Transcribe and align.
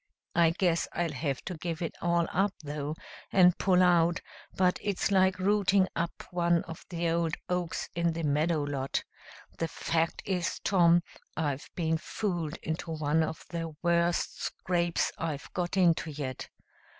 I 0.33 0.49
guess 0.57 0.87
I'll 0.93 1.11
have 1.11 1.45
to 1.45 1.53
give 1.57 1.79
it 1.83 1.93
all 2.01 2.25
up, 2.33 2.55
though, 2.63 2.95
and 3.31 3.55
pull 3.59 3.83
out, 3.83 4.19
but 4.55 4.79
it's 4.81 5.11
like 5.11 5.37
rooting 5.37 5.87
up 5.95 6.23
one 6.31 6.63
of 6.63 6.83
the 6.89 7.07
old 7.11 7.35
oaks 7.49 7.87
in 7.93 8.13
the 8.13 8.23
meadow 8.23 8.63
lot. 8.63 9.03
The 9.59 9.67
fact 9.67 10.23
is, 10.25 10.59
Tom, 10.63 11.03
I've 11.37 11.69
been 11.75 11.99
fooled 11.99 12.57
into 12.63 12.89
one 12.89 13.21
of 13.21 13.45
the 13.51 13.75
worst 13.83 14.41
scrapes 14.41 15.11
I've 15.19 15.53
got 15.53 15.77
into 15.77 16.09
yet." 16.09 16.49